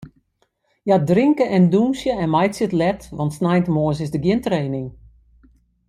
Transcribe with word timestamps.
Hja 0.85 0.97
drinke 1.09 1.45
en 1.55 1.63
dûnsje 1.73 2.11
en 2.23 2.29
meitsje 2.33 2.65
it 2.67 2.77
let, 2.81 3.01
want 3.17 3.35
sneintemoarns 3.37 4.03
is 4.05 4.13
der 4.13 4.23
gjin 4.25 4.41
training. 4.47 4.87